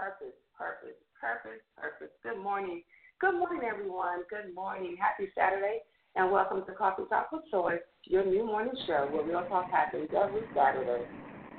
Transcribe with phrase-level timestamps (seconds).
[0.00, 2.08] purpose, purpose, purpose, purpose.
[2.24, 2.80] Good morning.
[3.20, 4.24] Good morning, everyone.
[4.32, 4.96] Good morning.
[4.96, 5.84] Happy Saturday,
[6.16, 10.08] and welcome to Coffee Talk with Soy, your new morning show where real talk happens
[10.16, 11.04] every Saturday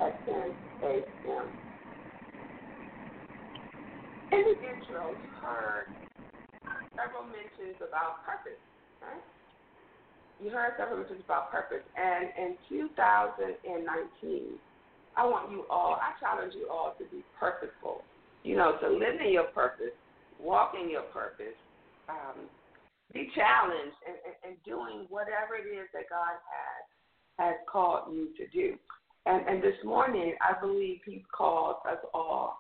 [0.02, 1.54] at 10 a.m.
[4.34, 5.94] In the intro, you heard
[6.98, 8.58] several mentions about purpose,
[9.06, 9.22] right?
[10.42, 14.58] You heard several mentions about purpose, and in 2019,
[15.16, 18.10] I want you all, I challenge you all to be purposeful.
[18.44, 19.94] You know, to live in your purpose,
[20.40, 21.58] walk in your purpose,
[22.10, 22.50] um,
[23.14, 26.84] be challenged and, and, and doing whatever it is that God has
[27.40, 28.78] has called you to do.
[29.26, 32.58] And, and this morning, I believe He's called us all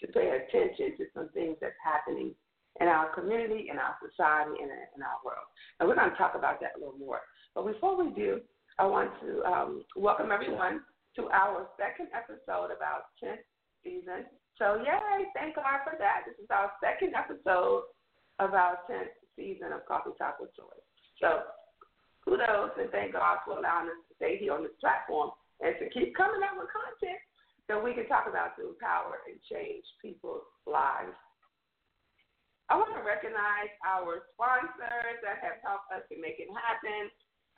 [0.00, 2.34] to pay attention to some things that's happening
[2.80, 5.44] in our community, in our society, and in our world.
[5.78, 7.20] And we're going to talk about that a little more.
[7.54, 8.40] But before we do,
[8.78, 10.80] I want to um, welcome everyone
[11.16, 12.72] to our second episode
[13.22, 13.44] 10th
[13.82, 14.28] season.
[14.60, 16.28] So, yay, thank God for that.
[16.28, 17.88] This is our second episode
[18.36, 20.76] of our 10th season of Coffee Talk with Soy.
[21.16, 21.48] So,
[22.24, 25.32] kudos and thank God for allowing us to stay here on this platform
[25.64, 27.20] and to keep coming out with content
[27.68, 31.16] that we can talk about to empower and change people's lives.
[32.68, 37.08] I want to recognize our sponsors that have helped us to make it happen.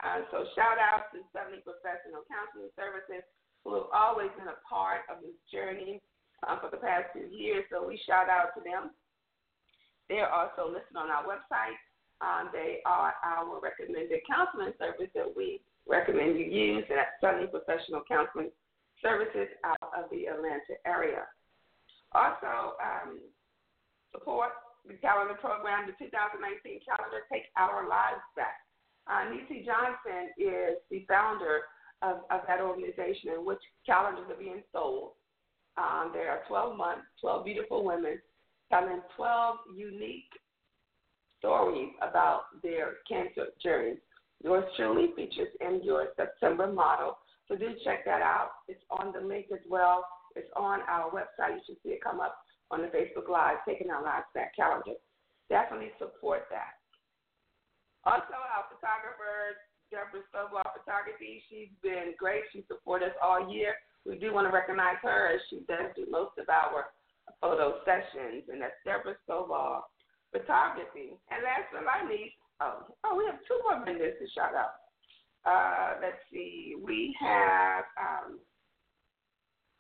[0.01, 3.27] Uh, so, shout out to 70 Professional Counseling Services
[3.63, 6.03] who have always been a part of this journey
[6.47, 7.65] uh, for the past two years.
[7.71, 8.91] So we shout out to them.
[10.09, 11.79] They're also listed on our website.
[12.21, 17.47] Um, they are our recommended counseling service that we recommend you use, and that's Sunny
[17.47, 18.51] Professional Counseling
[19.03, 21.27] Services out of the Atlanta area.
[22.15, 23.19] Also, um,
[24.13, 24.51] support
[24.87, 28.63] the calendar program, the 2019 calendar, Take Our Lives Back.
[29.11, 29.27] Uh,
[29.67, 31.67] Johnson is the founder
[32.03, 35.19] of, of that organization in which calendars are being sold.
[35.77, 38.19] Um, there are 12 months, 12 beautiful women
[38.71, 40.33] telling 12 unique
[41.39, 43.99] stories about their cancer journeys.
[44.43, 47.19] Yours truly features in your September model.
[47.49, 48.51] So do check that out.
[48.69, 50.07] It's on the link as well.
[50.35, 51.57] It's on our website.
[51.57, 52.39] You should see it come up
[52.71, 54.97] on the Facebook Live, Taking Our Lives Back calendar.
[55.51, 56.81] Definitely support that.
[58.05, 59.61] Also, our photographer,
[59.93, 61.45] Deborah Stovall Photography.
[61.51, 62.43] She's been great.
[62.53, 63.77] She supported us all year.
[64.05, 66.91] We do want to recognize her as she does do most of our
[67.41, 69.83] photo sessions, and that's Deborah Stovall
[70.33, 71.15] Photography.
[71.31, 74.75] And last but not least, oh, oh, we have two more vendors to shout out.
[75.47, 78.39] Uh, let's see, we have um,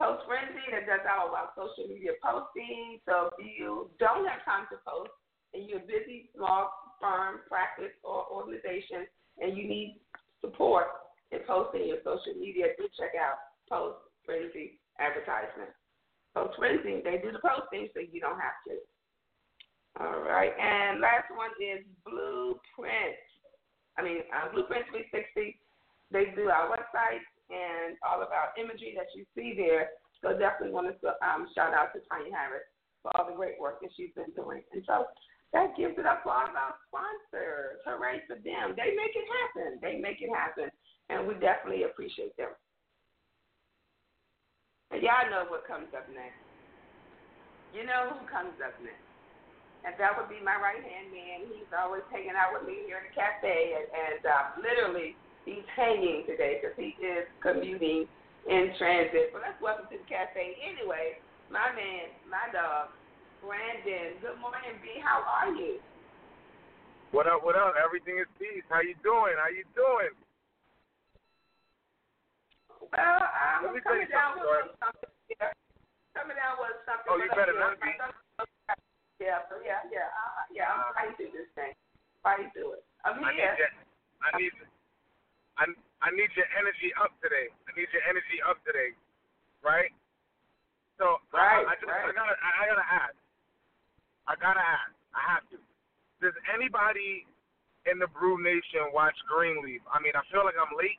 [0.00, 2.98] Post Frenzy that does all of our social media posting.
[3.06, 5.14] So if you don't have time to post
[5.54, 6.70] and you're a busy small
[7.00, 9.06] firm, practice, or organization,
[9.38, 10.00] and you need
[10.40, 10.86] support
[11.30, 13.38] in posting your social media, do check out
[13.70, 15.70] Post Frenzy Advertisement.
[16.34, 18.80] Post Frenzy, they do the posting so you don't have to.
[20.00, 23.20] All right, and last one is Blueprint.
[23.98, 25.60] I mean, uh, Blueprint 360.
[26.08, 27.20] They do our website
[27.52, 29.92] and all of our imagery that you see there.
[30.24, 32.64] So definitely want to um, shout out to Tanya Harris
[33.04, 34.64] for all the great work that she's been doing.
[34.72, 35.12] And so
[35.52, 37.82] that gives it up for all of our sponsors.
[37.84, 38.72] Hooray for them.
[38.72, 39.76] They make it happen.
[39.82, 40.72] They make it happen.
[41.10, 42.56] And we definitely appreciate them.
[45.00, 46.36] Y'all know what comes up next.
[47.72, 49.00] You know who comes up next.
[49.82, 51.48] And that would be my right hand man.
[51.48, 53.72] He's always hanging out with me here in the cafe.
[53.72, 55.16] And, and uh, literally,
[55.48, 58.04] he's hanging today because he is commuting
[58.46, 59.32] in transit.
[59.32, 60.60] But let's welcome to the cafe.
[60.60, 61.18] Anyway,
[61.48, 62.92] my man, my dog,
[63.40, 64.20] Brandon.
[64.20, 65.00] Good morning, B.
[65.02, 65.82] How are you?
[67.10, 67.42] What up?
[67.42, 67.74] What up?
[67.74, 68.62] Everything is peace.
[68.68, 69.34] How you doing?
[69.40, 70.14] How you doing?
[72.92, 75.12] Well, I'm coming down with something.
[75.32, 75.52] Yeah.
[76.12, 77.08] Coming down with something.
[77.08, 77.88] Oh, you better not be.
[79.16, 80.66] Yeah, yeah, yeah, uh, yeah.
[80.68, 81.72] I'm uh, trying to do this thing.
[82.20, 82.82] Trying to do it.
[83.06, 83.32] I'm here.
[83.32, 83.70] I need, your,
[84.20, 84.54] I need,
[85.56, 85.64] I,
[86.04, 87.48] I need your energy up today.
[87.66, 88.92] I need your energy up today,
[89.62, 89.94] right?
[90.98, 92.06] So right, I, I just, right.
[92.06, 93.16] I gotta, I, I gotta ask.
[94.26, 94.94] I gotta ask.
[95.14, 95.58] I have to.
[96.22, 97.26] Does anybody
[97.90, 99.82] in the Brew Nation watch Greenleaf?
[99.90, 100.98] I mean, I feel like I'm late,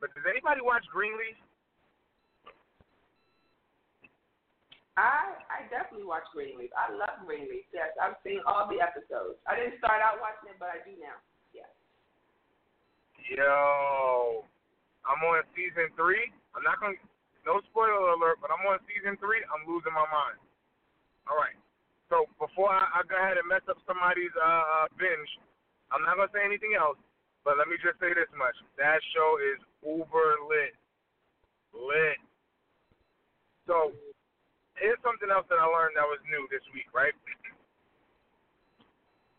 [0.00, 1.36] but does anybody watch Greenleaf?
[4.96, 6.72] I I definitely watch Greenleaf.
[6.74, 7.64] I love Greenleaf.
[7.72, 9.38] Yes, I've seen all the episodes.
[9.46, 11.16] I didn't start out watching it, but I do now.
[11.56, 11.70] Yes.
[13.32, 14.44] Yo,
[15.06, 16.28] I'm on season three.
[16.52, 16.98] I'm not gonna
[17.48, 19.40] no spoiler alert, but I'm on season three.
[19.48, 20.40] I'm losing my mind.
[21.30, 21.56] All right.
[22.12, 25.30] So before I, I go ahead and mess up somebody's uh, uh, binge,
[25.94, 26.98] I'm not gonna say anything else.
[27.44, 30.76] But let me just say this much: that show is uber lit,
[31.72, 32.20] lit.
[33.64, 33.96] So
[34.76, 37.14] here's something else that I learned that was new this week, right?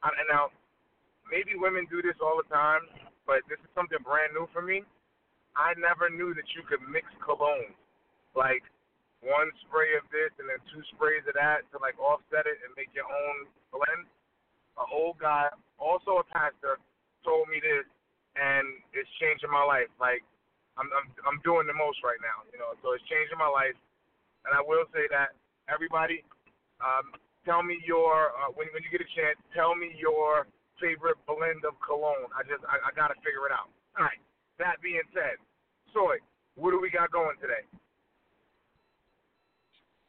[0.01, 0.49] And now,
[1.29, 2.89] maybe women do this all the time,
[3.29, 4.81] but this is something brand new for me.
[5.53, 7.75] I never knew that you could mix cologne,
[8.33, 8.65] like
[9.21, 12.73] one spray of this and then two sprays of that to like offset it and
[12.73, 14.09] make your own blend.
[14.79, 16.81] An old guy, also a pastor,
[17.23, 17.85] told me this,
[18.35, 19.91] and it's changing my life.
[19.97, 20.23] Like
[20.77, 22.73] I'm I'm I'm doing the most right now, you know.
[22.81, 23.75] So it's changing my life,
[24.47, 25.35] and I will say that
[25.69, 26.23] everybody,
[26.81, 30.47] um, tell me your uh, when when you get a chance, tell me your
[30.81, 32.31] favorite blend of cologne.
[32.33, 33.69] I just I, I gotta figure it out.
[33.97, 34.19] All right.
[34.61, 35.41] That being said,
[35.89, 36.21] Soy,
[36.53, 37.65] what do we got going today?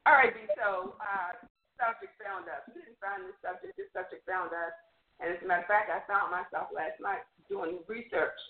[0.05, 1.39] All right, So uh,
[1.79, 2.67] subject found us.
[2.75, 3.79] We didn't find this subject.
[3.79, 4.75] This subject found us.
[5.21, 8.41] And as a matter of fact, I found myself last night doing research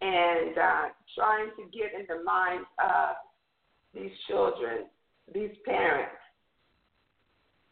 [0.00, 0.84] and uh,
[1.16, 3.16] trying to get in the minds of
[3.94, 4.86] these children
[5.34, 6.16] these parents,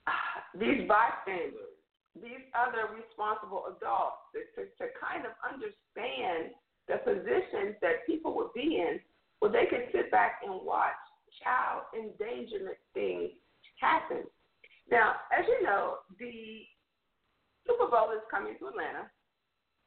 [0.59, 1.73] these bystanders,
[2.17, 6.53] these other responsible adults to, to, to kind of understand
[6.89, 9.01] the positions that people would be in
[9.41, 10.97] where they could sit back and watch
[11.43, 13.31] child endangerment things
[13.81, 14.25] happen.
[14.91, 16.65] Now, as you know, the
[17.67, 19.11] Super Bowl is coming to Atlanta,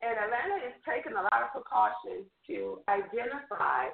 [0.04, 3.92] and Atlanta is taking a lot of precautions to identify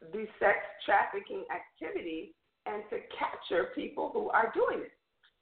[0.00, 2.32] the sex trafficking activities
[2.64, 4.94] and to capture people who are doing it.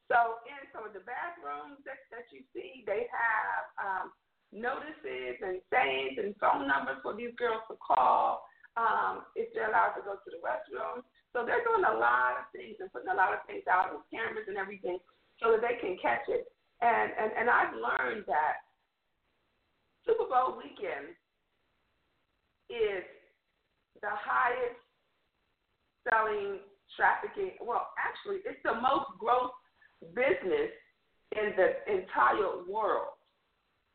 [0.09, 4.07] So in some of the bathrooms that, that you see, they have um,
[4.51, 8.45] notices and sayings and phone numbers for these girls to call
[8.81, 11.05] um, if they're allowed to go to the restroom.
[11.37, 14.09] So they're doing a lot of things and putting a lot of things out with
[14.09, 14.97] cameras and everything
[15.43, 16.49] so that they can catch it.
[16.81, 18.63] And and, and I've learned that
[20.07, 21.15] Super Bowl weekend
[22.71, 23.05] is
[24.01, 24.79] the highest
[26.09, 26.61] selling
[26.97, 27.59] trafficking.
[27.61, 29.53] Well, actually, it's the most growth
[30.15, 30.71] business
[31.35, 33.19] in the entire world.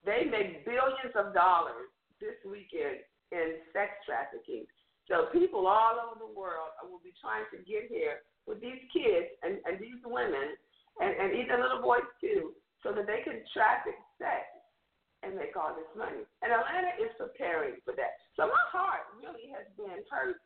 [0.06, 1.88] They make billions of dollars
[2.20, 4.66] this weekend in sex trafficking.
[5.08, 9.32] So people all over the world will be trying to get here with these kids
[9.42, 10.56] and, and these women
[11.00, 12.52] and, and even little boys too,
[12.84, 14.44] so that they can traffic sex
[15.24, 16.28] and make all this money.
[16.44, 18.20] And Atlanta is preparing for that.
[18.36, 20.44] So my heart really has been hurt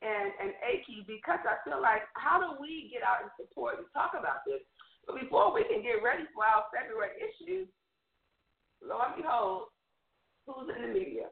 [0.00, 3.86] and, and achy because I feel like how do we get out and support and
[3.92, 4.64] talk about this?
[5.04, 7.68] But before we can get ready for our February issue,
[8.80, 9.68] lo and behold,
[10.48, 11.28] who's in the media?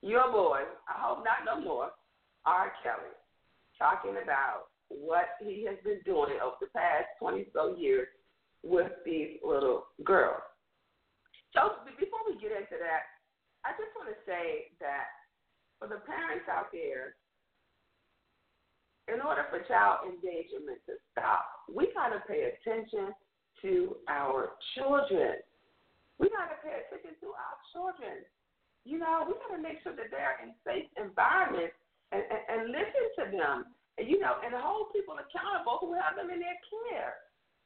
[0.00, 1.92] Your boy, I hope not no more,
[2.44, 2.72] R.
[2.82, 3.14] Kelly,
[3.78, 8.08] talking about what he has been doing over the past 20 so years
[8.62, 10.42] with these little girls.
[11.54, 13.04] So before we get into that,
[13.66, 15.12] I just want to say that
[15.78, 17.18] for the parents out there
[19.10, 23.10] in order for child endangerment to stop, we got to pay attention
[23.62, 25.42] to our children.
[26.18, 28.22] We got to pay attention to our children.
[28.86, 31.74] You know, we got to make sure that they're in safe environments
[32.10, 33.58] and, and, and listen to them.
[34.00, 37.12] You know, and hold people accountable who have them in their care.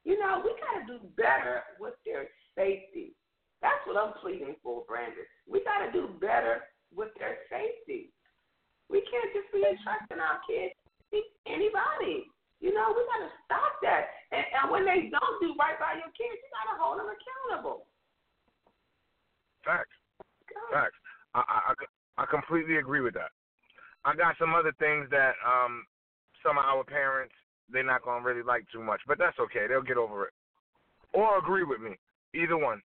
[0.07, 3.19] You know, we got to do better with their safety.
[3.59, 5.27] That's what I'm pleading for, Brandon.
[5.51, 8.15] We got to do better with their safety.
[8.87, 10.79] We can't just be entrusting our kids
[11.11, 11.19] to
[11.51, 12.31] anybody.
[12.63, 14.15] You know, we got to stop that.
[14.31, 17.11] And, and when they don't do right by your kids, you got to hold them
[17.11, 17.91] accountable.
[19.67, 19.91] Facts.
[20.71, 20.95] Facts.
[21.35, 21.75] I, I
[22.17, 23.35] I completely agree with that.
[24.07, 25.85] I got some other things that um
[26.47, 27.35] some of our parents
[27.71, 29.67] they're not gonna really like too much, but that's okay.
[29.69, 30.33] They'll get over it,
[31.13, 31.97] or agree with me.
[32.35, 32.83] Either one.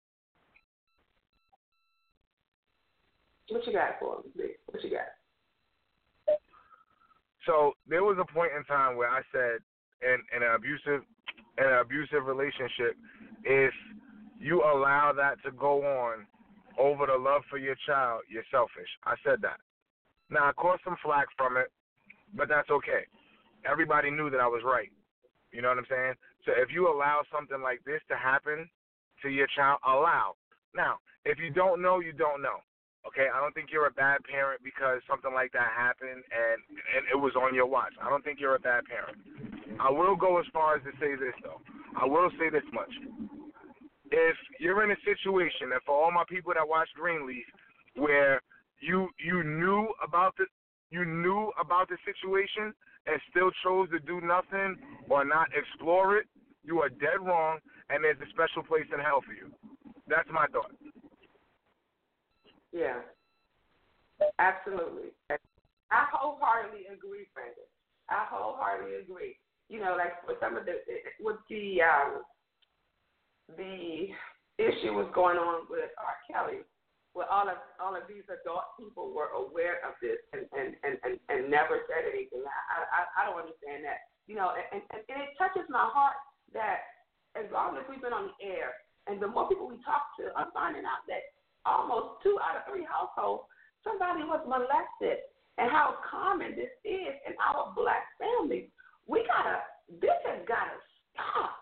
[3.49, 4.45] What you got for me?
[4.65, 6.37] What you got?
[7.45, 9.61] So there was a point in time where I said,
[10.01, 11.05] in, in an abusive,
[11.57, 12.97] in an abusive relationship,
[13.43, 13.73] if
[14.39, 16.25] you allow that to go on
[16.79, 18.89] over the love for your child, you're selfish.
[19.05, 19.59] I said that.
[20.29, 21.71] Now I caught some flack from it,
[22.33, 23.05] but that's okay.
[23.69, 24.91] Everybody knew that I was right.
[25.51, 26.13] You know what I'm saying?
[26.45, 28.69] So if you allow something like this to happen
[29.21, 30.35] to your child, allow.
[30.75, 32.59] Now, if you don't know, you don't know.
[33.07, 36.57] Okay, I don't think you're a bad parent because something like that happened and
[36.97, 37.93] and it was on your watch.
[38.01, 39.17] I don't think you're a bad parent.
[39.79, 41.61] I will go as far as to say this though.
[41.93, 42.89] I will say this much.
[44.09, 47.45] If you're in a situation, and for all my people that watch Greenleaf,
[47.95, 48.41] where
[48.81, 50.45] you you knew about the
[50.95, 52.71] you knew about the situation
[53.05, 56.25] and still chose to do nothing or not explore it,
[56.63, 57.59] you are dead wrong,
[57.89, 59.51] and there's a special place in hell for you.
[60.07, 60.71] That's my thought.
[62.71, 63.03] Yeah,
[64.39, 65.11] absolutely.
[65.29, 67.67] I wholeheartedly agree, Brandon.
[68.09, 69.35] I wholeheartedly agree.
[69.67, 70.79] You know, like with some of the
[71.19, 72.23] with the um,
[73.57, 74.07] the
[74.57, 76.15] issue was going on with R.
[76.29, 76.61] Kelly,
[77.15, 80.99] where all of all of these adult people were aware of this and and and
[81.07, 82.43] and, and never said anything.
[82.43, 84.03] I, I I don't understand that.
[84.27, 86.19] You know, and, and and it touches my heart
[86.51, 86.83] that
[87.39, 88.75] as long as we've been on the air,
[89.07, 91.23] and the more people we talk to, I'm finding out that
[91.63, 93.47] almost two out of three households,
[93.81, 95.23] somebody was molested.
[95.55, 98.67] And how common this is in our black families.
[99.07, 99.63] We gotta,
[100.03, 100.75] this has gotta
[101.15, 101.55] stop.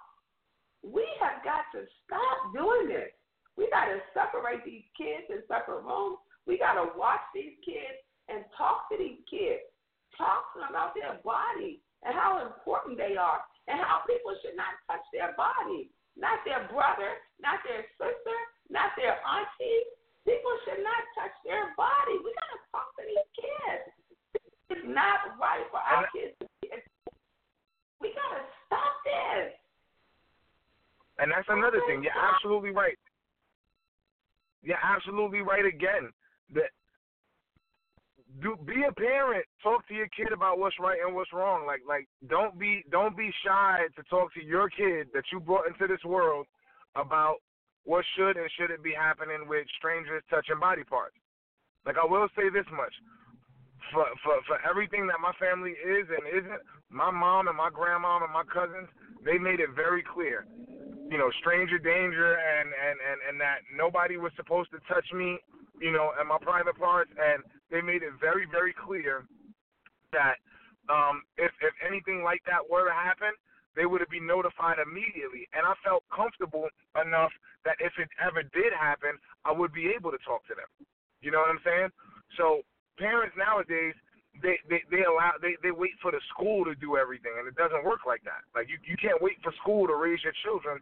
[0.81, 3.13] We have got to stop doing this.
[3.57, 6.17] We gotta separate these kids in separate rooms.
[6.45, 9.61] We gotta watch these kids and talk to these kids.
[10.17, 14.57] Talk to them about their body and how important they are and how people should
[14.57, 15.89] not touch their body.
[16.13, 18.37] Not their brother, not their sister,
[18.69, 19.81] not their auntie.
[20.25, 22.21] People should not touch their body.
[22.21, 23.85] We gotta talk to these kids.
[24.69, 26.69] It's not right for our kids to be.
[27.99, 29.57] We gotta stop this.
[31.17, 32.03] And that's another thing.
[32.03, 32.97] You're absolutely right.
[34.63, 36.09] You're absolutely right again.
[36.53, 36.71] That
[38.41, 39.45] do be a parent.
[39.61, 41.67] Talk to your kid about what's right and what's wrong.
[41.67, 45.67] Like like don't be don't be shy to talk to your kid that you brought
[45.67, 46.47] into this world
[46.95, 47.37] about
[47.83, 51.15] what should and shouldn't be happening with strangers touching body parts.
[51.85, 52.93] Like I will say this much.
[53.91, 58.23] For for for everything that my family is and isn't, my mom and my grandma
[58.23, 58.87] and my cousins,
[59.25, 60.47] they made it very clear.
[61.09, 65.37] You know, stranger danger and and and and that nobody was supposed to touch me,
[65.79, 69.25] you know, and my private parts and they made it very very clear
[70.11, 70.37] that
[70.89, 73.33] um if if anything like that were to happen,
[73.75, 75.47] they would have been notified immediately.
[75.53, 77.31] And I felt comfortable enough
[77.65, 80.69] that if it ever did happen, I would be able to talk to them.
[81.21, 81.89] You know what I'm saying?
[82.37, 82.61] So
[82.97, 83.95] parents nowadays
[84.41, 87.55] they they they allow they they wait for the school to do everything, and it
[87.55, 88.41] doesn't work like that.
[88.55, 90.81] Like you you can't wait for school to raise your children,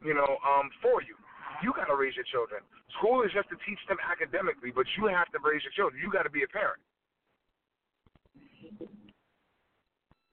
[0.00, 1.16] you know, um, for you.
[1.64, 2.60] You got to raise your children.
[3.00, 5.96] School is just to teach them academically, but you have to raise your children.
[6.00, 6.80] You got to be a parent.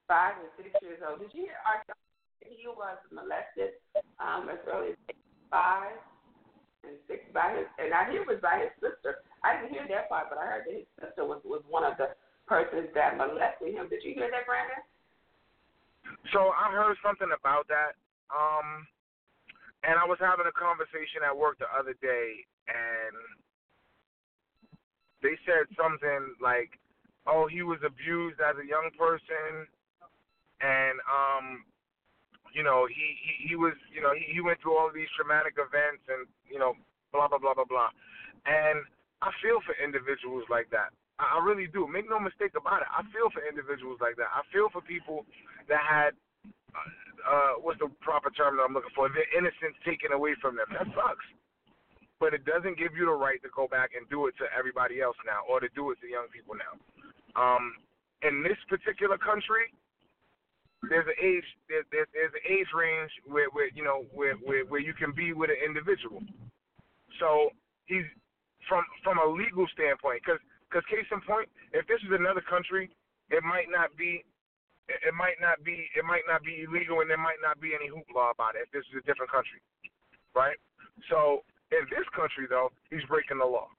[0.07, 1.19] five and six years old.
[1.19, 1.81] Did you hear our
[2.43, 3.79] he was molested
[4.19, 5.15] um, as early as
[5.47, 5.95] five
[6.83, 9.23] and six by his, and I hear it was by his sister.
[9.47, 11.95] I didn't hear that part, but I heard that his sister was was one of
[11.95, 12.11] the
[12.47, 13.87] persons that molested him.
[13.89, 14.83] Did you hear that, Brandon?
[16.31, 17.95] So I heard something about that.
[18.31, 18.87] Um,
[19.83, 23.15] and I was having a conversation at work the other day, and
[25.19, 26.79] they said something like,
[27.27, 29.67] "Oh, he was abused as a young person,
[30.63, 31.67] and um,
[32.55, 35.59] you know, he he, he was, you know, he, he went through all these traumatic
[35.59, 36.75] events, and you know,
[37.11, 37.91] blah blah blah blah blah."
[38.47, 38.83] And
[39.21, 40.95] I feel for individuals like that.
[41.19, 41.87] I, really do.
[41.87, 42.89] Make no mistake about it.
[42.89, 44.31] I feel for individuals like that.
[44.33, 45.25] I feel for people
[45.69, 46.11] that had
[47.23, 49.07] uh, what's the proper term that I'm looking for?
[49.07, 50.67] Their innocence taken away from them.
[50.73, 51.25] That sucks.
[52.19, 55.01] But it doesn't give you the right to go back and do it to everybody
[55.01, 56.73] else now, or to do it to young people now.
[57.35, 57.75] Um,
[58.23, 59.71] in this particular country,
[60.87, 64.83] there's an age there's, there's an age range where where you know where where where
[64.83, 66.23] you can be with an individual.
[67.19, 67.51] So
[67.85, 68.07] he's
[68.67, 70.39] from from a legal standpoint because
[70.73, 72.89] because case in point, if this is another country,
[73.29, 74.25] it might not be
[74.89, 77.93] it might not be it might not be illegal and there might not be any
[77.93, 79.61] hoopla about it if this is a different country,
[80.33, 80.57] right?
[81.13, 83.69] So in this country though, he's breaking the law.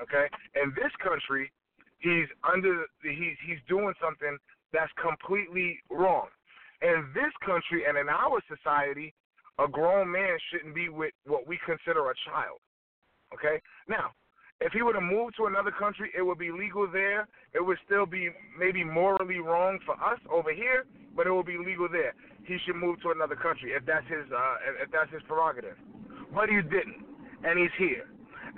[0.00, 0.26] Okay,
[0.56, 1.52] in this country,
[2.00, 4.40] he's under he's he's doing something
[4.72, 6.32] that's completely wrong.
[6.80, 9.12] In this country and in our society,
[9.60, 12.58] a grown man shouldn't be with what we consider a child.
[13.36, 14.16] Okay, now
[14.60, 17.28] if he were to move to another country, it would be legal there.
[17.54, 21.58] It would still be maybe morally wrong for us over here, but it would be
[21.58, 22.14] legal there.
[22.44, 25.76] He should move to another country if that's his uh, if that's his prerogative.
[26.34, 27.04] But he didn't,
[27.44, 28.06] and he's here,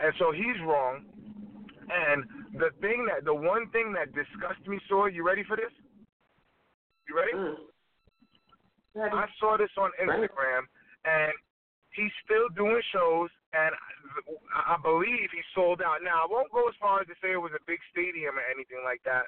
[0.03, 1.05] and so he's wrong.
[1.89, 2.25] And
[2.55, 5.73] the thing that the one thing that disgusts me, so you ready for this?
[7.09, 7.33] You ready?
[7.33, 9.13] Mm.
[9.13, 10.65] I saw this on Instagram,
[11.05, 11.33] and
[11.95, 13.73] he's still doing shows, and
[14.53, 16.05] I believe he sold out.
[16.05, 18.45] Now, I won't go as far as to say it was a big stadium or
[18.53, 19.25] anything like that,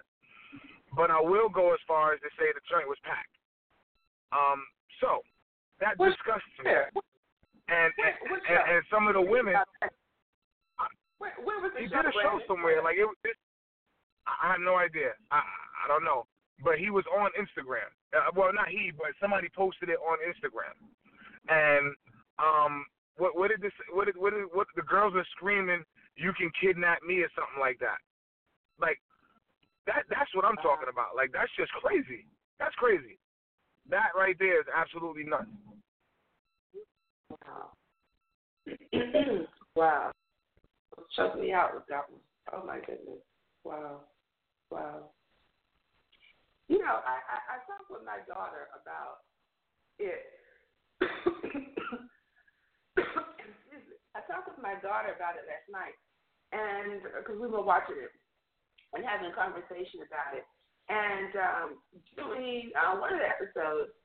[0.92, 3.32] but I will go as far as to say the joint was packed.
[4.32, 4.60] Um,
[5.00, 5.24] so
[5.80, 6.68] that What's disgusts me.
[7.68, 9.54] And and, What- what and, and some of the women,
[11.18, 12.82] Where, where was the he did a show somewhere.
[12.82, 13.36] Like it, was- it
[14.28, 15.16] I I have no idea.
[15.32, 16.26] I I don't know.
[16.64, 17.86] But he was on Instagram.
[18.10, 20.74] Uh, well, not he, but somebody posted it on Instagram.
[21.48, 21.94] And
[22.42, 22.84] um,
[23.18, 23.72] what what did this?
[23.92, 25.84] What did what did what the girls are screaming?
[26.16, 27.98] You can kidnap me or something like that.
[28.80, 28.98] Like
[29.86, 30.04] that.
[30.08, 30.68] That's what I'm uh-huh.
[30.68, 31.14] talking about.
[31.14, 32.26] Like that's just crazy.
[32.58, 33.18] That's crazy.
[33.90, 35.50] That right there is absolutely nuts.
[37.30, 37.74] Wow.
[39.74, 40.12] wow.
[41.16, 42.20] Choke me out with that one.
[42.52, 43.22] Oh my goodness.
[43.64, 44.00] Wow.
[44.70, 45.10] Wow.
[46.68, 49.24] You know, I, I, I talked with my daughter about
[49.98, 50.24] it.
[54.28, 55.96] Talked with my daughter about it last night,
[56.52, 58.12] and because we were watching it
[58.92, 60.44] and having a conversation about it,
[60.92, 61.68] and um,
[62.12, 63.96] doing uh, one of the episodes,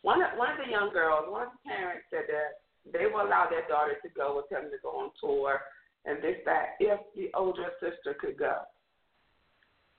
[0.00, 3.28] one of one of the young girls, one of the parents said that they will
[3.28, 5.60] allow their daughter to go with them to go on tour
[6.04, 8.60] and this that if the older sister could go.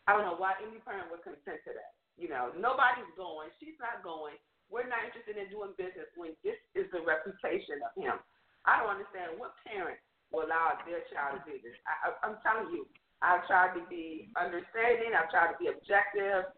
[0.05, 1.97] I don't know why any parent would consent to that.
[2.13, 3.49] You know, nobody's going.
[3.57, 4.37] She's not going.
[4.69, 8.17] We're not interested in doing business when this is the reputation of him.
[8.65, 9.97] I don't understand what parent
[10.33, 11.77] will allow their child to do this.
[11.85, 12.89] I, I'm telling you,
[13.21, 15.15] I've tried to be understanding.
[15.15, 16.49] I've tried to be objective.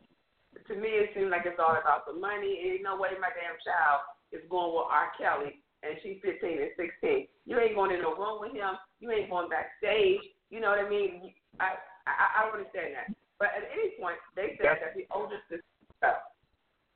[0.56, 2.64] To me, it seems like it's all about the money.
[2.64, 5.14] Ain't no way my damn child is going with R.
[5.20, 7.30] Kelly and she's 15 and 16.
[7.46, 8.76] You ain't going in no room with him.
[9.00, 10.24] You ain't going backstage.
[10.50, 11.34] You know what I mean?
[11.62, 13.08] I I, I don't understand that.
[13.38, 15.62] But at any point, they said that the older sister,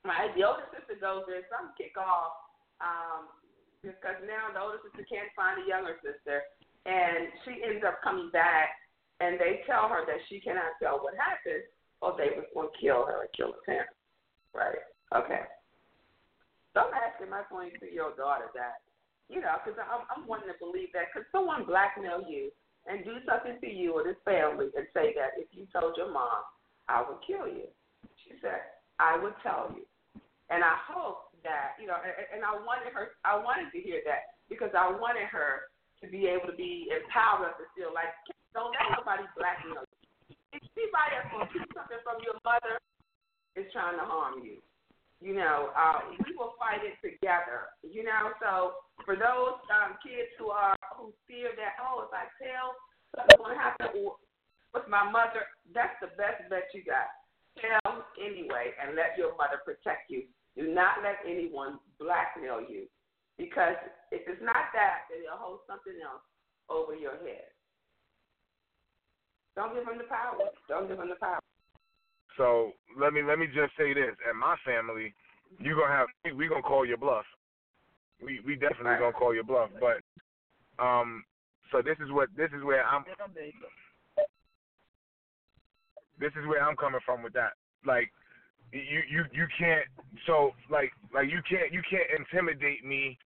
[0.07, 0.31] right?
[0.33, 1.45] The older sister goes there.
[1.51, 2.33] Some kick off
[2.81, 3.29] um,
[3.81, 6.45] because now the older sister can't find the younger sister,
[6.85, 8.77] and she ends up coming back,
[9.19, 11.65] and they tell her that she cannot tell what happened,
[12.01, 13.97] or they was going to kill her or kill her parents.
[14.53, 14.81] Right?
[15.13, 15.45] Okay.
[16.73, 18.81] So I'm asking my 22 year old daughter that,
[19.27, 22.49] you know, because I'm, I'm wanting to believe that because someone blackmail you
[22.87, 26.11] and do something to you or this family and say that if you told your
[26.11, 26.47] mom,
[26.87, 27.67] I would kill you.
[28.23, 29.83] She said, I would tell you.
[30.49, 34.01] And I hope that, you know, and, and I wanted her, I wanted to hear
[34.05, 35.69] that because I wanted her
[36.01, 38.09] to be able to be empowered to feel like,
[38.53, 39.99] don't let nobody blackmail you.
[40.51, 42.81] If anybody that's going to keep something from your mother
[43.55, 44.59] is trying to harm you
[45.21, 47.69] you know, uh, we will fight it together.
[47.85, 52.25] You know, so for those um, kids who are who fear that, oh, if I
[52.41, 52.73] tell
[53.13, 53.93] something's going to happen
[54.73, 55.45] with my mother,
[55.77, 57.05] that's the best bet you got.
[57.61, 60.25] Tell anyway, and let your mother protect you.
[60.61, 62.85] Do not let anyone blackmail you,
[63.39, 63.73] because
[64.11, 66.21] if it's not that, then they'll hold something else
[66.69, 67.49] over your head.
[69.55, 70.37] Don't give them the power.
[70.69, 71.39] Don't give them the power.
[72.37, 75.15] So let me let me just say this: at my family,
[75.57, 77.25] you gonna have we gonna call your bluff.
[78.23, 79.71] We we definitely gonna call your bluff.
[79.79, 79.97] But
[80.77, 81.23] um,
[81.71, 83.03] so this is what this is where I'm.
[86.19, 87.53] This is where I'm coming from with that.
[87.83, 88.11] Like
[88.71, 89.85] you you you can't
[90.25, 93.17] so like like you can't you can't intimidate me.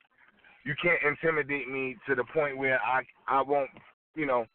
[0.65, 3.71] You can't intimidate me to the point where I I won't
[4.15, 4.47] you know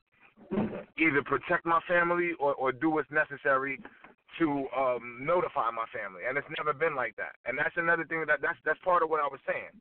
[0.98, 3.80] either protect my family or or do what's necessary
[4.38, 7.34] to um, notify my family, and it's never been like that.
[7.46, 9.74] And that's another thing that that's that's part of what I was saying.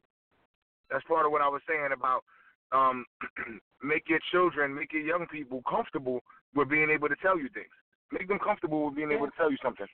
[0.91, 2.25] That's part of what I was saying about
[2.73, 3.05] um,
[3.83, 6.21] make your children, make your young people comfortable
[6.55, 7.73] with being able to tell you things.
[8.13, 9.87] Make them comfortable with being able to tell you something.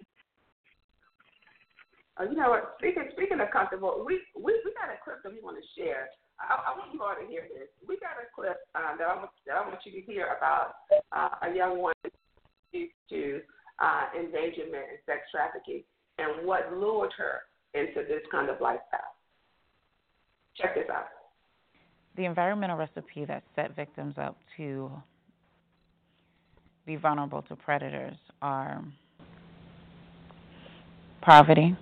[2.18, 2.77] Uh, you know what?
[2.79, 6.09] Speaking speaking of comfortable, we we, we got a clip that we want to share.
[6.38, 7.68] I, I want you all to hear this.
[7.87, 10.79] We got a clip uh, that I want that I want you to hear about
[11.11, 11.94] uh, a young woman
[12.72, 13.40] used to
[13.79, 15.83] uh, endangerment and sex trafficking,
[16.18, 17.42] and what lured her
[17.74, 19.14] into this kind of lifestyle.
[20.57, 21.07] Check this out.
[22.16, 24.90] The environmental recipe that set victims up to
[26.87, 28.85] be vulnerable to predators are
[31.22, 31.77] poverty,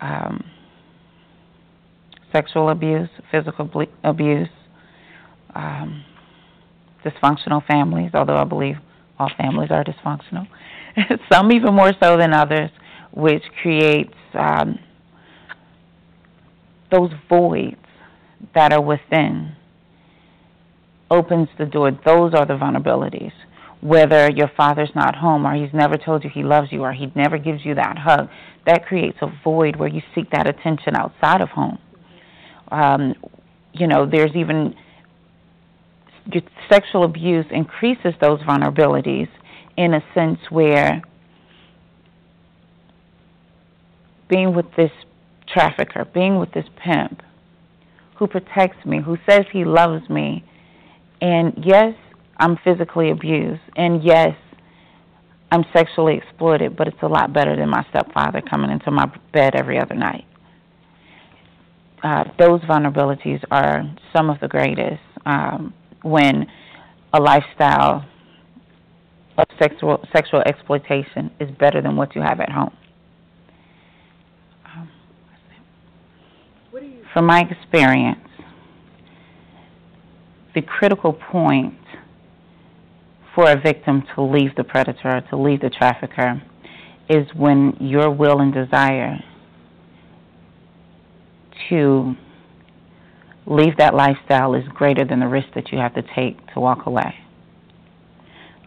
[0.00, 0.44] um,
[2.32, 3.68] sexual abuse, physical
[4.04, 4.48] abuse,
[5.54, 6.04] um,
[7.04, 8.76] dysfunctional families, although I believe
[9.18, 10.46] all families are dysfunctional,
[11.32, 12.70] some even more so than others,
[13.12, 14.78] which creates um,
[16.90, 17.76] those voids
[18.54, 19.52] that are within,
[21.10, 21.90] opens the door.
[22.04, 23.32] Those are the vulnerabilities.
[23.80, 27.10] Whether your father's not home, or he's never told you he loves you, or he
[27.14, 28.28] never gives you that hug,
[28.66, 31.78] that creates a void where you seek that attention outside of home.
[32.70, 33.14] Um,
[33.72, 34.74] you know, there's even
[36.68, 39.28] sexual abuse increases those vulnerabilities
[39.76, 41.02] in a sense where
[44.28, 44.92] being with this
[45.48, 47.22] trafficker, being with this pimp
[48.16, 50.44] who protects me, who says he loves me,
[51.20, 51.94] and yes,
[52.40, 54.34] I'm physically abused, and yes,
[55.52, 59.54] I'm sexually exploited, but it's a lot better than my stepfather coming into my bed
[59.54, 60.24] every other night.
[62.02, 63.82] Uh, those vulnerabilities are
[64.16, 66.46] some of the greatest um, when
[67.12, 68.06] a lifestyle
[69.36, 72.74] of sexual sexual exploitation is better than what you have at home.
[77.12, 78.20] From my experience,
[80.54, 81.74] the critical point
[83.34, 86.42] for a victim to leave the predator, to leave the trafficker,
[87.08, 89.18] is when your will and desire
[91.68, 92.14] to
[93.46, 96.86] leave that lifestyle is greater than the risk that you have to take to walk
[96.86, 97.14] away.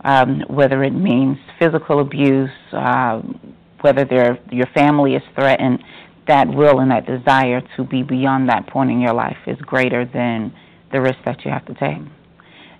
[0.03, 3.21] Um, whether it means physical abuse, uh,
[3.81, 5.79] whether your family is threatened,
[6.27, 10.05] that will and that desire to be beyond that point in your life is greater
[10.05, 10.53] than
[10.91, 12.01] the risk that you have to take.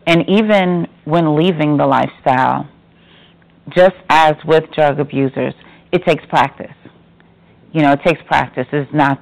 [0.06, 2.70] And even when leaving the lifestyle,
[3.70, 5.54] just as with drug abusers,
[5.92, 6.76] it takes practice.
[7.72, 8.68] You know, it takes practice.
[8.72, 9.22] It's not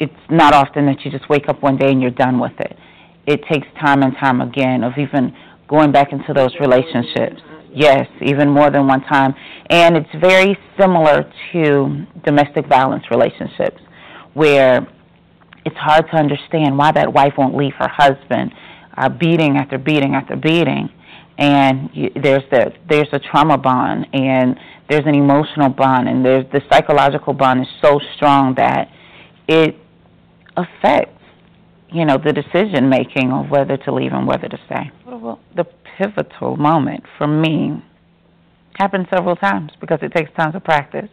[0.00, 2.76] it's not often that you just wake up one day and you're done with it.
[3.26, 5.34] It takes time and time again of even
[5.68, 7.40] going back into those relationships.
[7.72, 9.34] Yes, even more than one time.
[9.70, 13.80] And it's very similar to domestic violence relationships
[14.34, 14.86] where
[15.64, 18.52] it's hard to understand why that wife won't leave her husband
[18.96, 20.88] uh, beating after beating after beating.
[21.36, 24.56] And you, there's the there's a trauma bond and
[24.88, 28.88] there's an emotional bond and there's the psychological bond is so strong that
[29.48, 29.76] it
[30.56, 31.20] affects,
[31.90, 34.90] you know, the decision making of whether to leave and whether to stay.
[35.04, 35.64] Well, the
[35.98, 37.82] pivotal moment for me
[38.78, 41.10] happened several times because it takes time to practice.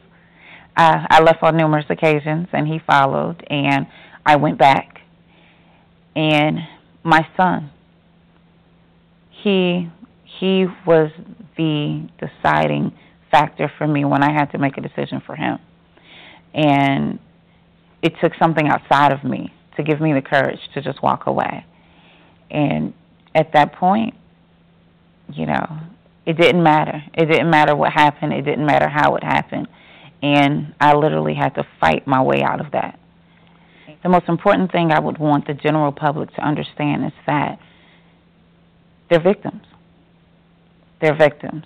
[0.76, 3.88] Uh, I left on numerous occasions, and he followed, and
[4.26, 5.02] I went back.
[6.16, 6.60] And
[7.04, 7.72] my son,
[9.44, 9.90] he
[10.40, 11.12] he was
[11.58, 12.92] the deciding
[13.30, 15.60] factor for me when I had to make a decision for him.
[16.54, 17.20] And
[18.02, 21.66] it took something outside of me to give me the courage to just walk away.
[22.50, 22.94] And
[23.34, 24.16] at that point,
[25.32, 25.80] you know,
[26.26, 27.04] it didn't matter.
[27.14, 28.34] It didn't matter what happened.
[28.34, 29.68] It didn't matter how it happened.
[30.22, 33.00] And I literally had to fight my way out of that.
[34.04, 37.60] The most important thing I would want the general public to understand is that
[39.10, 39.64] they're victims.
[41.02, 41.66] They're victims.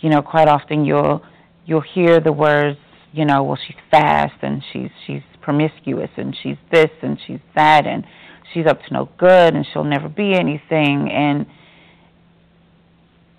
[0.00, 1.22] You know, quite often you'll
[1.66, 2.78] you'll hear the words
[3.12, 7.86] you know, well, she's fast and she's she's promiscuous and she's this and she's that
[7.86, 8.04] and
[8.52, 11.46] she's up to no good and she'll never be anything and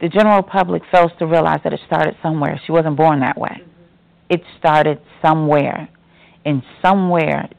[0.01, 2.59] the general public fails to realize that it started somewhere.
[2.65, 3.61] She wasn't born that way.
[3.61, 4.33] Mm-hmm.
[4.33, 5.89] It started somewhere.
[6.43, 7.49] And somewhere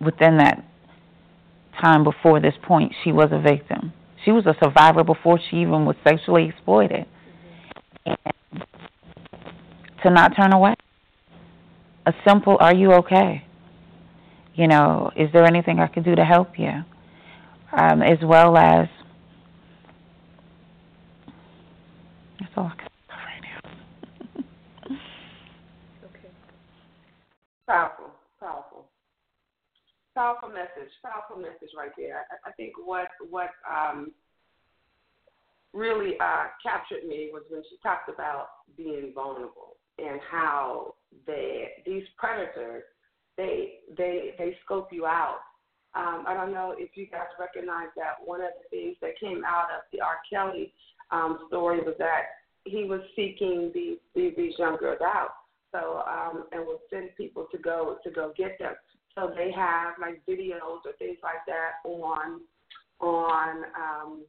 [0.00, 0.64] within that
[1.80, 3.92] time before this point, she was a victim.
[4.24, 7.06] She was a survivor before she even was sexually exploited.
[8.04, 8.16] And
[10.02, 10.74] to not turn away
[12.06, 13.44] a simple "Are you okay?"
[14.54, 16.84] You know, is there anything I can do to help you?
[17.70, 18.88] Um, as well as
[22.40, 24.86] that's all I can say right now.
[26.04, 26.28] okay.
[27.68, 27.97] Powerful,
[30.18, 30.90] powerful message.
[31.00, 32.26] Powerful message right there.
[32.26, 34.10] I, I think what what um,
[35.72, 42.02] really uh, captured me was when she talked about being vulnerable and how they these
[42.16, 42.82] predators
[43.36, 45.38] they they they scope you out.
[45.94, 49.42] Um, I don't know if you guys recognize that one of the things that came
[49.46, 50.18] out of the R.
[50.28, 50.74] Kelly
[51.12, 52.22] um, story was that
[52.64, 55.30] he was seeking these these, these young girls out.
[55.70, 58.74] So um, and would send people to go to go get them.
[59.14, 62.40] So they have like videos or things like that on
[63.00, 64.24] on um,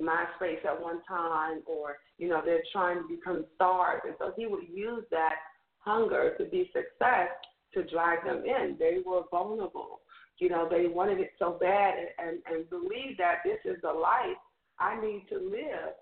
[0.00, 4.46] MySpace at one time, or you know they're trying to become stars, and so he
[4.46, 5.36] would use that
[5.78, 7.28] hunger to be success
[7.74, 8.76] to drive them in.
[8.78, 10.00] They were vulnerable.
[10.38, 13.92] You know, they wanted it so bad and, and, and believed that this is the
[13.92, 14.38] life
[14.80, 15.94] I need to live,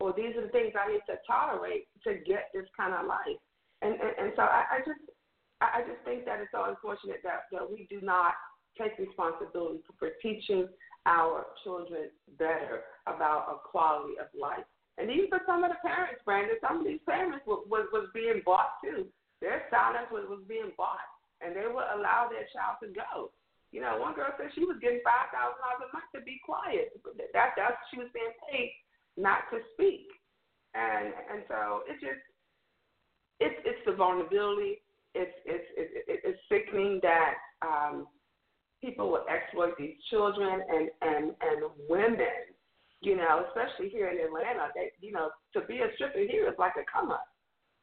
[0.00, 3.38] or these are the things I need to tolerate to get this kind of life.
[3.82, 5.00] And and, and so I, I just
[5.76, 8.34] I just think that it's so unfortunate that, that we do not
[8.78, 10.68] take responsibility for teaching
[11.06, 14.64] our children better about a quality of life.
[14.98, 18.08] And even for some of the parents, Brandon, some of these parents was, was, was
[18.14, 19.08] being bought too.
[19.40, 21.02] Their silence was, was being bought,
[21.42, 23.34] and they would allow their child to go.
[23.72, 26.38] You know, one girl said she was getting five thousand dollars a month to be
[26.44, 26.92] quiet.
[27.32, 28.70] That that's she was being paid
[29.16, 30.12] not to speak,
[30.76, 32.20] and and so it just
[33.40, 34.84] it's it's the vulnerability.
[35.14, 38.06] It's it's it's, it's sickening that um,
[38.80, 42.50] people will exploit these children and and and women.
[43.00, 46.58] You know, especially here in Atlanta, they you know to be a stripper here is
[46.58, 47.26] like a come up.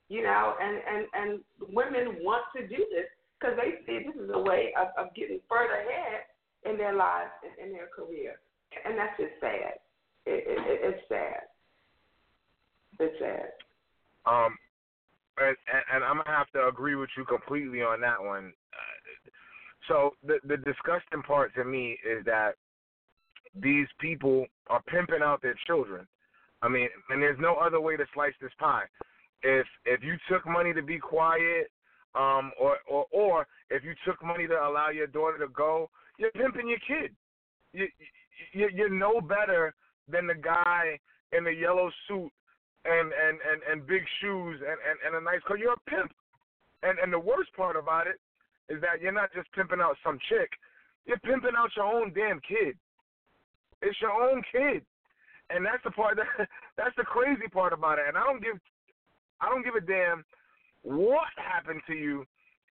[0.07, 1.39] You know, and and and
[1.73, 3.05] women want to do this
[3.39, 6.27] because they see this is a way of, of getting further ahead
[6.65, 8.39] in their lives and in their career,
[8.85, 9.79] and that's just sad.
[10.25, 11.43] It, it, it, it's sad.
[12.99, 13.51] It's sad.
[14.25, 14.57] Um,
[15.39, 15.57] and,
[15.93, 18.53] and I'm gonna have to agree with you completely on that one.
[19.87, 22.53] So the the disgusting part to me is that
[23.55, 26.07] these people are pimping out their children.
[26.61, 28.85] I mean, and there's no other way to slice this pie.
[29.43, 31.71] If if you took money to be quiet,
[32.15, 36.31] um, or or or if you took money to allow your daughter to go, you're
[36.31, 37.15] pimping your kid.
[37.73, 37.87] You,
[38.53, 39.73] you you're no better
[40.07, 40.99] than the guy
[41.31, 42.31] in the yellow suit
[42.85, 45.57] and and and and big shoes and and, and a nice car.
[45.57, 46.11] You're a pimp.
[46.83, 48.19] And and the worst part about it
[48.71, 50.49] is that you're not just pimping out some chick,
[51.05, 52.77] you're pimping out your own damn kid.
[53.81, 54.83] It's your own kid,
[55.49, 58.05] and that's the part that that's the crazy part about it.
[58.07, 58.59] And I don't give
[59.41, 60.23] I don't give a damn
[60.83, 62.25] what happened to you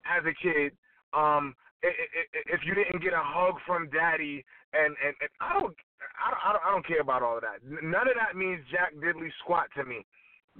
[0.05, 0.71] as a kid.
[1.13, 4.43] Um, if you didn't get a hug from daddy,
[4.73, 5.75] and and, and I don't.
[6.17, 7.63] I don't, I don't care about all of that.
[7.63, 10.05] None of that means jack diddly squat to me.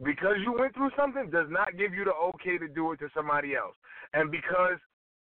[0.04, 3.10] Because you went through something does not give you the okay to do it to
[3.16, 3.74] somebody else.
[4.14, 4.78] And because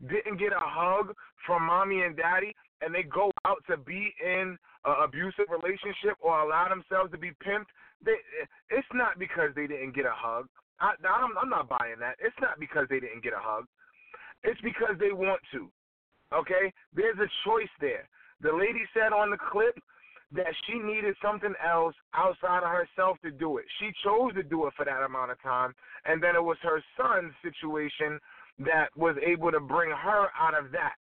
[0.02, 1.14] didn't get a hug
[1.46, 6.42] from mommy and daddy and they go out to be in an abusive relationship or
[6.42, 7.70] allow themselves to be pimped,
[8.04, 8.18] they,
[8.70, 10.48] it's not because they didn't get a hug.
[10.80, 12.18] I, I'm, I'm not buying that.
[12.20, 13.66] It's not because they didn't get a hug.
[14.44, 15.70] It's because they want to.
[16.34, 16.74] Okay?
[16.94, 18.10] There's a choice there.
[18.42, 19.78] The lady said on the clip
[20.36, 23.66] that she needed something else outside of herself to do it.
[23.80, 25.74] She chose to do it for that amount of time,
[26.06, 28.20] and then it was her son's situation
[28.60, 30.96] that was able to bring her out of that.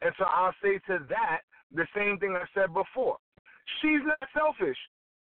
[0.00, 1.40] And so I'll say to that
[1.74, 3.16] the same thing I said before.
[3.80, 4.78] She's not selfish.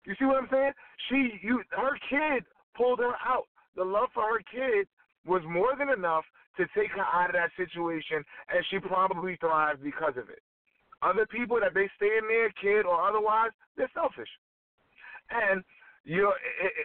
[0.05, 0.71] You see what I'm saying?
[1.09, 3.45] She you her kid pulled her out.
[3.75, 4.87] The love for her kid
[5.25, 6.23] was more than enough
[6.57, 10.41] to take her out of that situation and she probably thrived because of it.
[11.01, 14.29] Other people that they stay in their kid or otherwise, they're selfish.
[15.29, 15.63] And
[16.03, 16.31] you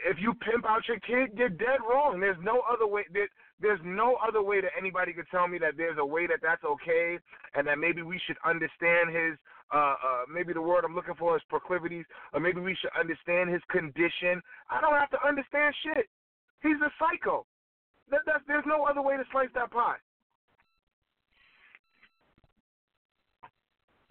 [0.06, 2.20] if you pimp out your kid, you're dead wrong.
[2.20, 3.04] There's no other way.
[3.12, 3.28] There,
[3.60, 6.64] there's no other way that anybody could tell me that there's a way that that's
[6.64, 7.18] okay,
[7.54, 9.38] and that maybe we should understand his.
[9.72, 13.48] Uh, uh, maybe the word I'm looking for is proclivities, or maybe we should understand
[13.48, 14.42] his condition.
[14.68, 16.10] I don't have to understand shit.
[16.60, 17.46] He's a psycho.
[18.10, 19.96] That, that's, there's no other way to slice that pie.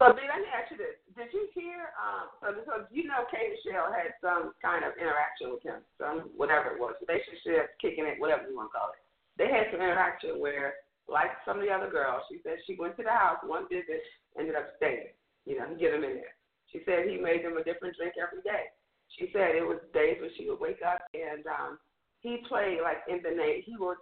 [0.01, 1.93] So, let me ask you this: Did you hear?
[1.93, 3.53] Um, so, so you know, K.
[3.53, 8.17] Michelle had some kind of interaction with him, some whatever it was, relationship, kicking it,
[8.17, 9.01] whatever you want to call it
[9.41, 12.95] they had some interaction where, like some of the other girls, she said she went
[12.97, 14.05] to the house one visit,
[14.37, 15.11] ended up staying.
[15.45, 16.35] You know, he get them in there.
[16.71, 18.71] She said he made them a different drink every day.
[19.17, 21.79] She said it was days when she would wake up and um
[22.21, 23.65] he played like in the night.
[23.65, 23.97] He would,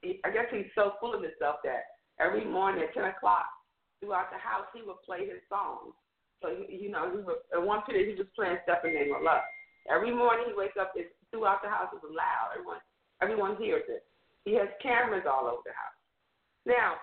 [0.00, 3.50] he, I guess he's so full of himself that every morning at ten o'clock
[4.00, 5.94] throughout the house he would play his songs.
[6.42, 9.14] So you know, he would, at one period he was playing Step in the Name
[9.16, 9.44] of Love.
[9.88, 12.52] Every morning he wakes up, it's throughout the house was loud.
[12.54, 12.80] Everyone,
[13.20, 14.04] everyone hears it.
[14.44, 15.98] He has cameras all over the house.
[16.68, 17.00] Now,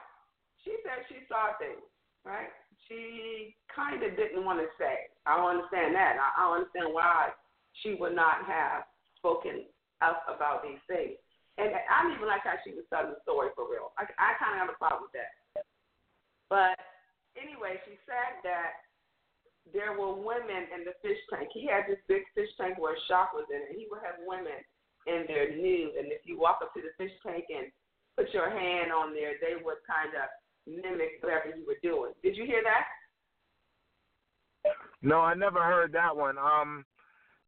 [0.61, 1.81] she said she saw things,
[2.21, 2.49] right?
[2.85, 5.09] She kind of didn't want to say.
[5.25, 6.17] I understand that.
[6.17, 7.33] I, don't understand why
[7.81, 8.85] she would not have
[9.17, 9.65] spoken
[10.01, 11.17] up about these things.
[11.57, 13.93] and I didn't even like how she was telling the story for real.
[13.97, 15.40] I, I kind of have a problem with that.
[16.51, 16.75] But
[17.39, 18.83] anyway, she said that
[19.71, 21.47] there were women in the fish tank.
[21.55, 23.79] He had this big fish tank where a shark was in it.
[23.79, 24.59] He would have women
[25.07, 27.71] in there nude, and if you walk up to the fish tank and
[28.19, 30.27] put your hand on there, they would kind of
[30.67, 32.11] mimic whatever you were doing.
[32.21, 32.85] Did you hear that?
[35.01, 36.37] No, I never heard that one.
[36.37, 36.85] Um,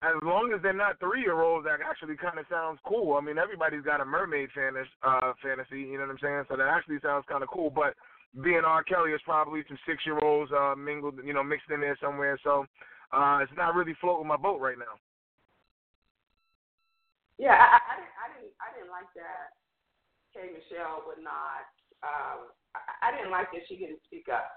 [0.02, 3.16] as long as they're not three year olds, that actually kind of sounds cool.
[3.16, 6.44] I mean, everybody's got a mermaid fantasy, uh, fantasy, you know what I'm saying?
[6.50, 7.70] So that actually sounds kind of cool.
[7.70, 7.94] But
[8.42, 8.84] being R.
[8.84, 12.40] Kelly is probably some six year olds uh, mingled, you know, mixed in there somewhere.
[12.44, 12.66] So
[13.12, 14.98] uh, it's not really floating my boat right now.
[17.38, 19.58] Yeah, I, I, didn't, I didn't, I didn't like that.
[20.34, 20.50] K.
[20.50, 21.70] Michelle would not.
[22.02, 24.50] Um, I, I didn't like that she didn't speak up.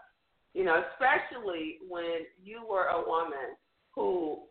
[0.54, 3.60] You know, especially when you were a woman
[3.92, 4.48] who,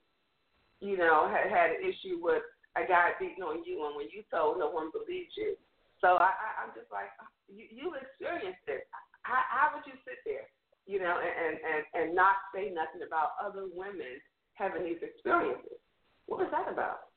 [0.82, 2.46] you know, had had an issue with
[2.78, 5.58] a guy beating on you, and when you told no one believed you.
[6.02, 7.10] So I, I, I'm just like,
[7.50, 8.86] you, you experienced it.
[9.26, 10.46] How, how would you sit there,
[10.86, 14.22] you know, and, and and not say nothing about other women
[14.54, 15.82] having these experiences?
[16.28, 17.10] What is that about?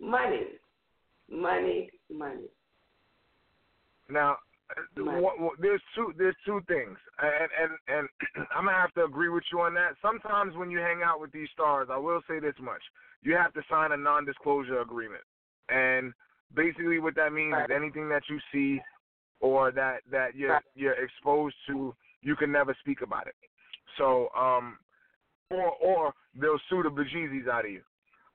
[0.00, 0.46] Money,
[1.28, 2.46] money, money.
[4.08, 4.36] Now,
[5.60, 8.08] there's two there's two things, and and and
[8.56, 9.98] I'm gonna have to agree with you on that.
[10.00, 12.82] Sometimes when you hang out with these stars, I will say this much:
[13.22, 15.24] you have to sign a non-disclosure agreement,
[15.68, 16.12] and
[16.54, 17.68] basically what that means right.
[17.68, 18.80] is anything that you see
[19.40, 23.34] or that that you're you're exposed to, you can never speak about it.
[23.96, 24.78] So, um,
[25.50, 27.82] or or they'll sue the bejesus out of you.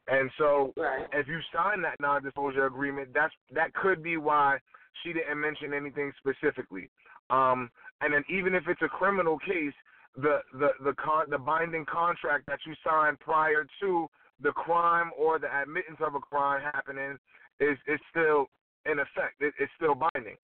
[0.07, 1.07] And so, right.
[1.13, 4.57] if you sign that non-disclosure agreement, that's that could be why
[5.01, 6.89] she didn't mention anything specifically.
[7.29, 7.69] Um,
[8.01, 9.73] and then even if it's a criminal case,
[10.15, 14.07] the the the con the binding contract that you signed prior to
[14.41, 17.17] the crime or the admittance of a crime happening
[17.59, 18.47] is is still
[18.85, 19.41] in effect.
[19.41, 20.37] It, it's still binding.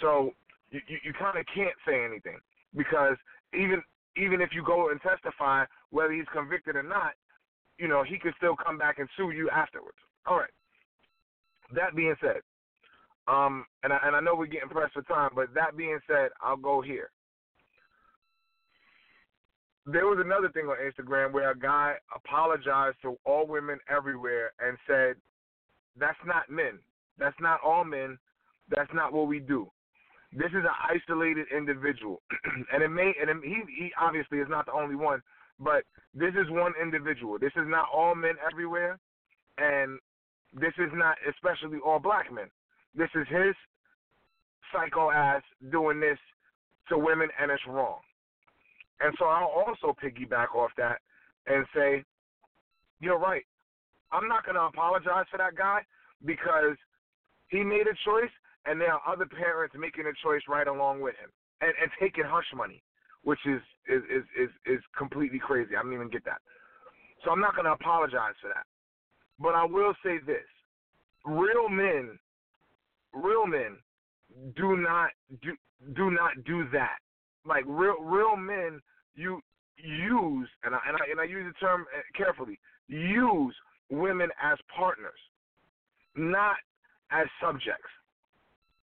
[0.00, 0.32] So
[0.70, 2.38] you you, you kind of can't say anything
[2.76, 3.16] because
[3.54, 3.82] even
[4.16, 7.12] even if you go and testify, whether he's convicted or not,
[7.78, 9.98] you know he could still come back and sue you afterwards.
[10.26, 10.50] All right.
[11.74, 12.42] That being said,
[13.28, 16.30] um, and I, and I know we're getting pressed for time, but that being said,
[16.42, 17.10] I'll go here.
[19.86, 24.76] There was another thing on Instagram where a guy apologized to all women everywhere and
[24.86, 25.16] said,
[25.96, 26.78] "That's not men.
[27.18, 28.18] That's not all men.
[28.68, 29.70] That's not what we do.
[30.32, 32.22] This is an isolated individual,
[32.72, 35.20] and it may and it, he he obviously is not the only one,
[35.60, 37.38] but this is one individual.
[37.38, 38.98] This is not all men everywhere,
[39.58, 39.98] and
[40.54, 42.48] this is not especially all black men.
[42.94, 43.54] This is his
[44.72, 46.18] psycho ass doing this
[46.88, 48.00] to women, and it's wrong.
[49.00, 51.00] And so I'll also piggyback off that
[51.46, 52.04] and say,
[53.00, 53.44] you're right.
[54.12, 55.80] I'm not going to apologize for that guy
[56.24, 56.76] because
[57.52, 58.32] he made a choice,
[58.64, 62.24] and there are other parents making a choice right along with him and, and taking
[62.24, 62.82] hush money,
[63.22, 65.76] which is, is, is, is, is completely crazy.
[65.76, 66.40] I don't even get that.
[67.22, 68.64] So I'm not going to apologize for that.
[69.38, 70.48] But I will say this
[71.24, 72.18] real men
[73.14, 73.76] real men
[74.56, 75.10] do not
[75.42, 75.52] do
[75.94, 76.98] do not do that.
[77.44, 78.80] Like real real men,
[79.14, 79.40] you
[79.76, 82.58] use and I and I and I use the term uh, carefully.
[82.88, 83.54] Use
[83.90, 85.18] women as partners,
[86.16, 86.56] not
[87.12, 87.90] as subjects.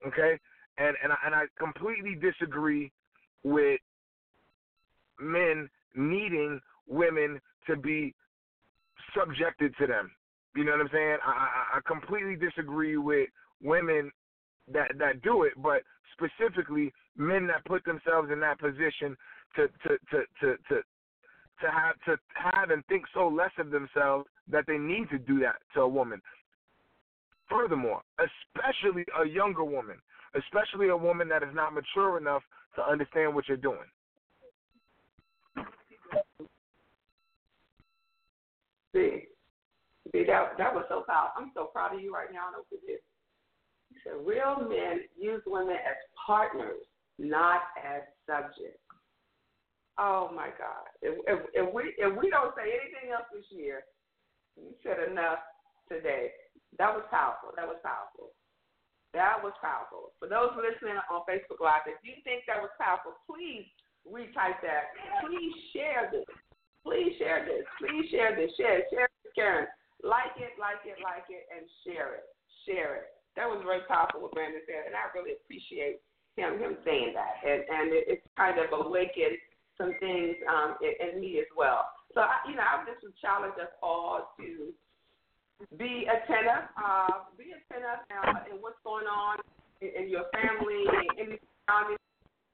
[0.07, 0.39] Okay,
[0.77, 2.91] and and I, and I completely disagree
[3.43, 3.79] with
[5.19, 8.13] men needing women to be
[9.17, 10.11] subjected to them.
[10.55, 11.17] You know what I'm saying?
[11.25, 13.29] I, I, I completely disagree with
[13.61, 14.11] women
[14.71, 15.81] that that do it, but
[16.13, 19.15] specifically men that put themselves in that position
[19.55, 20.75] to to to to to,
[21.61, 25.39] to have to have and think so less of themselves that they need to do
[25.39, 26.21] that to a woman.
[27.49, 29.97] Furthermore, especially a younger woman,
[30.36, 32.41] especially a woman that is not mature enough
[32.75, 33.88] to understand what you're doing.
[38.93, 39.27] See,
[40.12, 41.31] see that that was so proud.
[41.38, 42.47] I'm so proud of you right now.
[42.47, 46.81] I know you said real men use women as partners,
[47.19, 48.79] not as subjects.
[49.98, 50.87] Oh my God!
[51.02, 53.83] If, if, if we if we don't say anything else this year,
[54.58, 55.39] you said enough
[55.87, 56.31] today.
[56.78, 57.56] That was powerful.
[57.56, 58.36] That was powerful.
[59.15, 60.12] That was powerful.
[60.19, 63.63] For those listening on Facebook Live, if you think that was powerful, please
[64.04, 64.92] retype that.
[65.23, 66.28] Please share this.
[66.84, 67.63] Please share this.
[67.80, 68.52] Please share this.
[68.60, 68.84] Share.
[68.92, 69.67] Share it, Karen.
[70.04, 72.28] Like it, like it, like it, and share it.
[72.67, 76.00] Share it that was very powerful what Brandon said, and I really appreciate
[76.40, 79.40] him him saying that, and and it, it's kind of awakened
[79.76, 81.84] some things um, in, in me as well.
[82.15, 84.71] So I, you know, I just would challenge us all to
[85.77, 86.67] be attentive.
[86.75, 89.39] Uh, be attentive uh, in what's going on
[89.81, 90.83] in, in your family,
[91.19, 91.97] in the economy,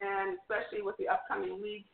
[0.01, 1.85] and especially with the upcoming week.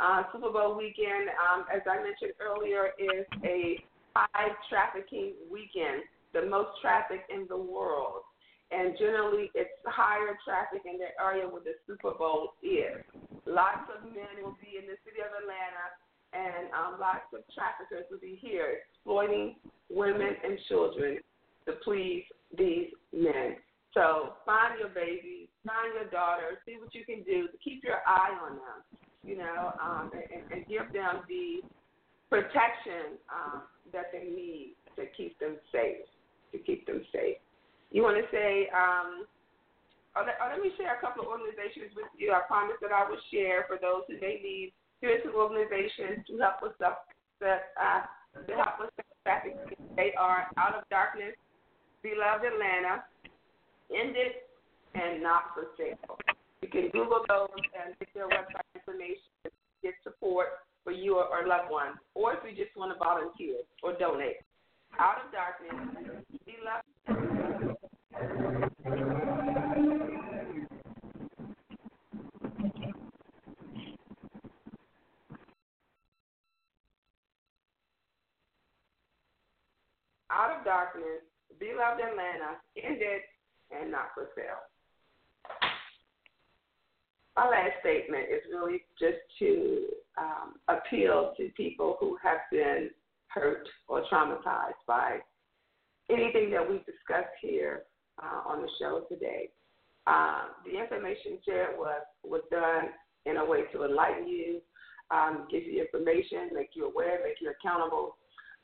[0.00, 3.78] Uh, Super Bowl weekend, um, as I mentioned earlier, is a
[4.16, 6.02] high trafficking weekend,
[6.34, 8.26] the most traffic in the world.
[8.74, 13.06] And generally, it's higher traffic in the area where the Super Bowl is.
[13.46, 15.86] Lots of men will be in the city of Atlanta,
[16.34, 19.54] and um, lots of traffickers will be here exploiting
[19.94, 21.18] women and children
[21.66, 22.24] to please
[22.56, 23.56] these men.
[23.94, 28.02] So find your babies, find your daughters, see what you can do to keep your
[28.06, 31.64] eye on them you know, um, and, and give them the
[32.28, 36.04] protection um, that they need to keep them safe.
[36.52, 37.42] To keep them safe.
[37.90, 38.70] You want to say?
[38.70, 39.26] Um,
[40.14, 42.30] oh, let, oh, let me share a couple of organizations with you.
[42.30, 44.70] I promised that I would share for those who may need
[45.02, 47.10] spiritual organizations to help us up,
[47.42, 48.06] that, uh,
[48.46, 48.90] to help us
[49.24, 49.56] traffic.
[49.96, 51.34] They are out of darkness,
[52.02, 53.04] beloved Atlanta,
[53.90, 54.48] End It
[54.94, 56.18] and not for sale.
[56.62, 59.50] You can Google those and get their website information, to
[59.82, 63.56] get support for you or, or loved ones, or if you just want to volunteer
[63.82, 64.36] or donate.
[64.98, 65.74] Out of darkness,
[66.46, 66.84] be loved.
[80.34, 81.22] Out of darkness,
[81.60, 83.22] beloved Atlanta, End It
[83.70, 84.66] and not for sale
[87.36, 89.86] my last statement is really just to
[90.18, 92.90] um, appeal to people who have been
[93.28, 95.18] hurt or traumatized by
[96.10, 97.82] anything that we've discussed here
[98.22, 99.50] uh, on the show today.
[100.06, 102.90] Um, the information shared was was done
[103.26, 104.60] in a way to enlighten you,
[105.10, 108.16] um, give you information, make you aware, make you accountable,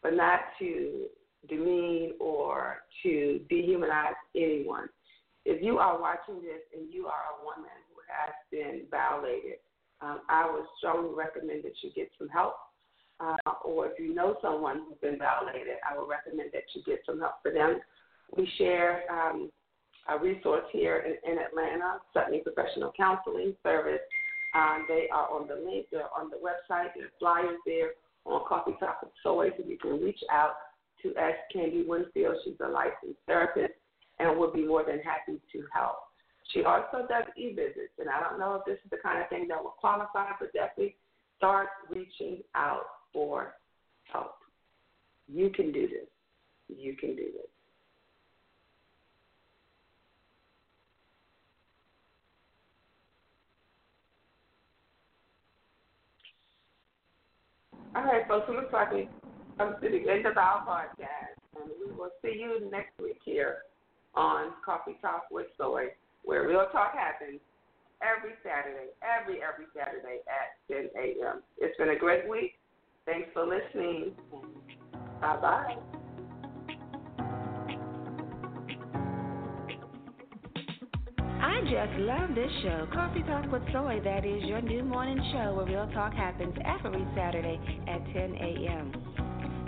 [0.02, 1.06] but not to
[1.48, 4.88] demean or to dehumanize anyone.
[5.44, 9.58] If you are watching this and you are a woman who has been violated,
[10.02, 12.56] um, I would strongly recommend that you get some help.
[13.20, 17.00] Uh, or if you know someone who's been violated, I would recommend that you get
[17.04, 17.80] some help for them.
[18.34, 19.50] We share um,
[20.08, 24.00] a resource here in, in Atlanta, Sutney Professional Counseling Service.
[24.54, 27.90] Um, they are on the link, they're on the website, there's flyers there
[28.24, 30.54] on Coffee Talk with Soy, so you can reach out
[31.02, 32.36] to ask Candy Winfield.
[32.44, 33.74] She's a licensed therapist
[34.18, 35.96] and will be more than happy to help.
[36.52, 39.46] She also does e-visits, and I don't know if this is the kind of thing
[39.48, 40.96] that will qualify, but definitely
[41.36, 43.54] start reaching out for
[44.04, 44.34] help.
[45.28, 46.08] You can do this.
[46.68, 47.46] You can do this.
[57.94, 59.08] All right, folks, it looks like we
[59.60, 63.58] come to the end of our podcast, and we will see you next week here
[64.14, 65.88] on Coffee Talk with Soy
[66.24, 67.40] where Real Talk happens
[68.00, 71.42] every Saturday, every, every Saturday at 10 a.m.
[71.58, 72.54] It's been a great week.
[73.04, 74.12] Thanks for listening.
[75.20, 75.76] Bye bye.
[81.42, 84.00] I just love this show, Coffee Talk with Soy.
[84.04, 89.09] That is your new morning show where real talk happens every Saturday at 10 a.m.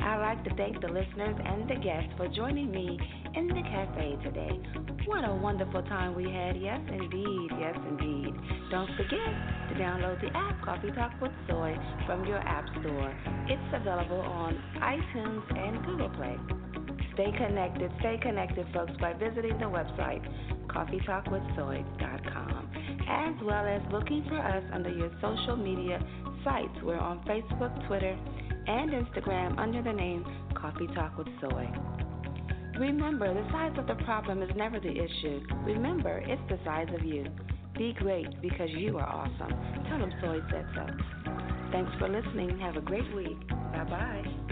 [0.02, 2.98] I'd like to thank the listeners and the guests for joining me
[3.34, 4.60] in the cafe today.
[5.06, 6.60] What a wonderful time we had.
[6.60, 7.50] Yes, indeed.
[7.58, 8.34] Yes, indeed.
[8.70, 9.32] Don't forget
[9.70, 11.76] to download the app Coffee Talk with Soy
[12.06, 13.14] from your app store.
[13.46, 16.36] It's available on iTunes and Google Play.
[17.14, 20.26] Stay connected, stay connected, folks, by visiting the website
[20.68, 22.70] coffeetalkwithsoy.com,
[23.08, 26.00] as well as looking for us under your social media
[26.44, 26.72] sites.
[26.82, 28.18] We're on Facebook, Twitter,
[28.66, 31.68] and Instagram under the name Coffee Talk with Soy.
[32.78, 35.40] Remember, the size of the problem is never the issue.
[35.64, 37.26] Remember, it's the size of you.
[37.76, 39.84] Be great because you are awesome.
[39.88, 40.86] Tell them Soy said so.
[41.70, 42.58] Thanks for listening.
[42.58, 43.48] Have a great week.
[43.48, 44.51] Bye bye.